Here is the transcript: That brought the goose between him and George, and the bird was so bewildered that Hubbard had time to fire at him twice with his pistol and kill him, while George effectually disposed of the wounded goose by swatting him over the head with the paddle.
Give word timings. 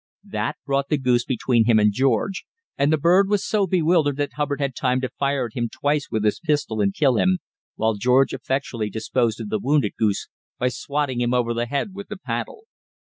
That 0.27 0.55
brought 0.65 0.89
the 0.89 0.97
goose 0.97 1.25
between 1.25 1.65
him 1.65 1.77
and 1.77 1.93
George, 1.93 2.43
and 2.75 2.91
the 2.91 2.97
bird 2.97 3.29
was 3.29 3.45
so 3.45 3.67
bewildered 3.67 4.17
that 4.17 4.33
Hubbard 4.33 4.59
had 4.59 4.73
time 4.75 4.99
to 5.01 5.09
fire 5.09 5.45
at 5.45 5.53
him 5.53 5.69
twice 5.69 6.07
with 6.09 6.23
his 6.23 6.39
pistol 6.39 6.81
and 6.81 6.91
kill 6.91 7.17
him, 7.17 7.37
while 7.75 7.93
George 7.93 8.33
effectually 8.33 8.89
disposed 8.89 9.39
of 9.39 9.49
the 9.49 9.59
wounded 9.59 9.91
goose 9.99 10.27
by 10.57 10.69
swatting 10.69 11.21
him 11.21 11.35
over 11.35 11.53
the 11.53 11.67
head 11.67 11.89
with 11.93 12.07
the 12.07 12.17
paddle. 12.17 12.63